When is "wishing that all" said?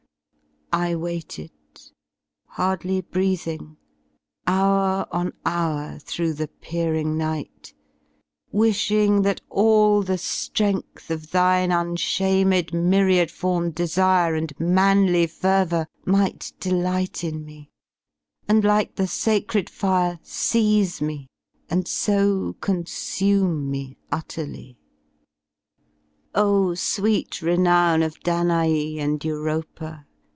8.53-10.01